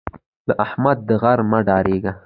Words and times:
له 0.47 0.53
احمد 0.65 0.97
د 1.07 1.09
غور 1.21 1.39
مه 1.49 1.59
ډارېږه. 1.67 2.11